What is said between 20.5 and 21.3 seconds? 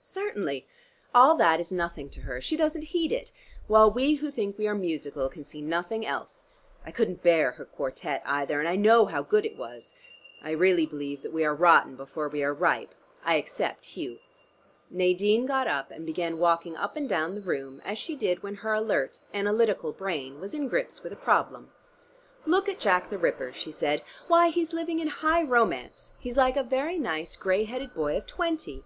in grips with a